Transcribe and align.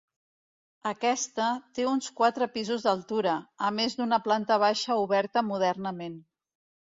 Aquesta, 0.91 1.49
té 1.79 1.83
uns 1.89 2.07
quatre 2.21 2.47
pisos 2.55 2.87
d'altura, 2.87 3.35
a 3.67 3.71
més 3.81 3.97
d'una 3.99 4.21
planta 4.29 4.57
baixa 4.63 4.97
oberta 5.05 5.45
modernament. 5.53 6.17